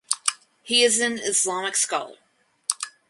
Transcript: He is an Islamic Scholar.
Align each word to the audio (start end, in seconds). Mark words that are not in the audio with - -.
He 0.63 0.81
is 0.81 0.99
an 0.99 1.19
Islamic 1.19 1.75
Scholar. 1.75 2.15